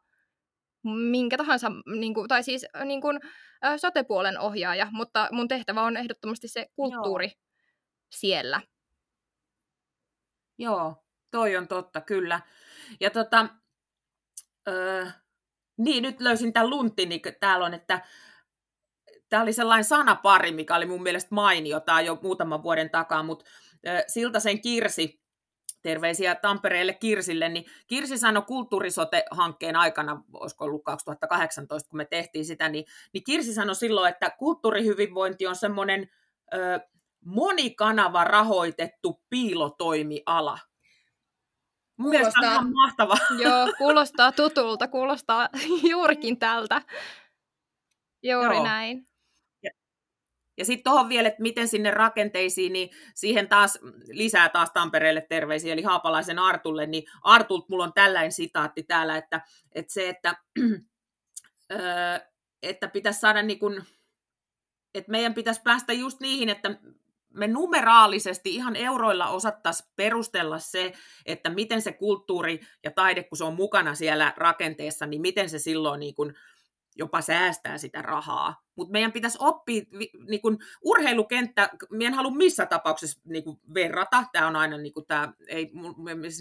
[0.83, 3.19] minkä tahansa, niin kuin, tai siis niin kuin,
[3.77, 7.41] sotepuolen ohjaaja, mutta mun tehtävä on ehdottomasti se kulttuuri Joo.
[8.09, 8.61] siellä.
[10.57, 10.95] Joo,
[11.31, 12.41] toi on totta, kyllä.
[12.99, 13.49] Ja tota,
[14.67, 15.05] öö,
[15.77, 18.01] niin, nyt löysin tämän luntin, niin täällä on, että
[19.31, 23.45] tämä oli sellainen sanapari, mikä oli mun mielestä mainiota jo muutaman vuoden takaa, mutta
[24.07, 25.21] Siltasen Kirsi,
[25.81, 32.69] terveisiä Tampereelle Kirsille, niin Kirsi sanoi kulttuurisote-hankkeen aikana, olisiko ollut 2018, kun me tehtiin sitä,
[32.69, 36.09] niin, niin Kirsi sanoi silloin, että kulttuurihyvinvointi on semmoinen
[37.25, 40.59] monikanava rahoitettu piilotoimiala.
[41.97, 43.17] Mun kuulostaa, on ihan mahtava.
[43.39, 45.49] Joo, kuulostaa tutulta, kuulostaa
[45.91, 46.81] juurikin tältä.
[48.23, 48.63] Juuri Joo.
[48.63, 49.10] näin.
[50.61, 55.73] Ja, sitten tuohon vielä, että miten sinne rakenteisiin, niin siihen taas lisää taas Tampereelle terveisiä,
[55.73, 60.35] eli Haapalaisen Artulle, niin Artult mulla on tällainen sitaatti täällä, että, että se, että,
[62.63, 63.83] että pitäisi saada niin kuin,
[64.95, 66.79] että meidän pitäisi päästä just niihin, että
[67.29, 70.93] me numeraalisesti ihan euroilla osattaisiin perustella se,
[71.25, 75.59] että miten se kulttuuri ja taide, kun se on mukana siellä rakenteessa, niin miten se
[75.59, 76.33] silloin niin kuin
[76.95, 78.61] jopa säästää sitä rahaa.
[78.81, 79.83] Mutta meidän pitäisi oppia,
[80.27, 84.93] niin kuin urheilukenttä, minä en halua missä tapauksessa niin kuin verrata, tämä on aina niin
[84.93, 85.71] kuin, tämä, ei,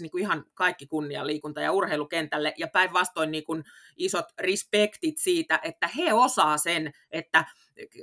[0.01, 3.43] niin kuin ihan kaikki kunnia liikunta- ja urheilukentälle, ja päinvastoin niin
[3.97, 7.45] isot respektit siitä, että he osaa sen, että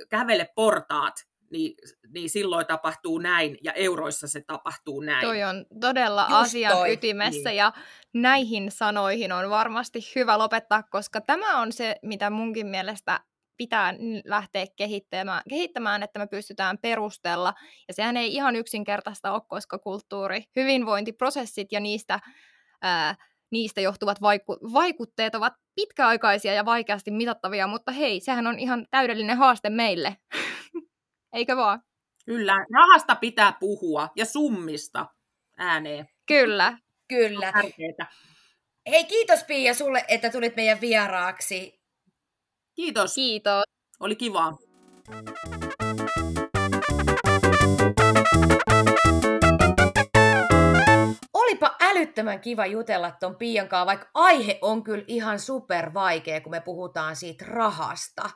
[0.09, 1.75] kävele portaat, niin,
[2.13, 5.27] niin silloin tapahtuu näin, ja euroissa se tapahtuu näin.
[5.27, 6.93] Toi on todella Just asian toi.
[6.93, 7.57] ytimessä, niin.
[7.57, 7.73] ja
[8.13, 13.19] näihin sanoihin on varmasti hyvä lopettaa, koska tämä on se, mitä munkin mielestä
[13.59, 13.93] pitää
[14.25, 17.53] lähteä kehittämään, kehittämään, että me pystytään perustella.
[17.87, 22.19] Ja sehän ei ihan yksinkertaista ole, koska kulttuuri, hyvinvointiprosessit ja niistä,
[22.81, 23.15] ää,
[23.51, 29.37] niistä johtuvat vaiku- vaikutteet ovat pitkäaikaisia ja vaikeasti mitattavia, mutta hei, sehän on ihan täydellinen
[29.37, 30.17] haaste meille.
[31.33, 31.81] Eikö vaan?
[32.25, 35.05] Kyllä, rahasta pitää puhua ja summista
[35.57, 36.09] ääneen.
[36.25, 36.77] Kyllä.
[37.07, 37.53] Kyllä.
[38.89, 41.78] Hei, kiitos Pia sulle, että tulit meidän vieraaksi.
[42.79, 43.15] Kiitos.
[43.15, 43.63] Kiitos.
[43.99, 44.53] Oli kiva.
[51.33, 56.51] Olipa älyttömän kiva jutella ton Pian kanssa, vaikka aihe on kyllä ihan super vaikea, kun
[56.51, 58.29] me puhutaan siitä rahasta.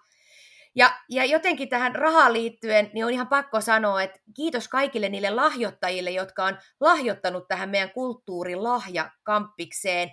[0.75, 5.29] Ja, ja jotenkin tähän rahaan liittyen, niin on ihan pakko sanoa, että kiitos kaikille niille
[5.29, 10.09] lahjoittajille, jotka on lahjoittanut tähän meidän kulttuurilahjakampikseen.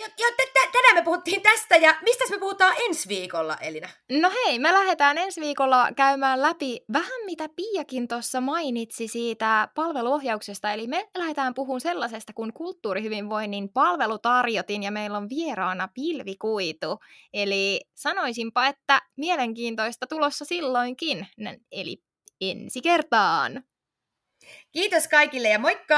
[0.00, 3.88] Jo, jo, t- tänään me puhuttiin tästä, ja mistä me puhutaan ensi viikolla, Elina?
[4.12, 10.72] No hei, me lähdetään ensi viikolla käymään läpi vähän mitä Piakin tuossa mainitsi siitä palveluohjauksesta,
[10.72, 16.98] eli me lähdetään puhumaan sellaisesta kuin kulttuurihyvinvoinnin palvelutarjotin, ja meillä on vieraana pilvikuitu.
[17.32, 21.26] Eli sanoisinpa, että mielenkiintoista tulossa silloinkin,
[21.72, 22.02] eli
[22.40, 23.64] ensi kertaan.
[24.72, 25.96] Kiitos kaikille ja moikka!